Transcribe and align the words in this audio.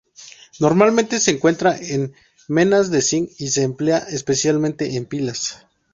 Normalmente 0.59 1.19
se 1.19 1.29
encuentra 1.29 1.77
en 1.79 2.11
menas 2.47 2.89
de 2.89 3.03
zinc 3.03 3.29
y 3.37 3.49
se 3.49 3.61
emplea 3.61 3.99
especialmente 3.99 4.95
en 4.95 5.05
pilas. 5.05 5.59